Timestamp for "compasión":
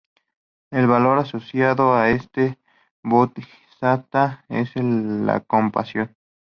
5.41-6.15